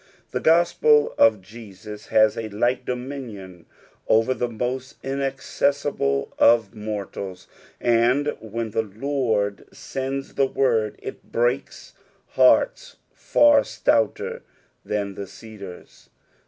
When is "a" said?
2.35-2.49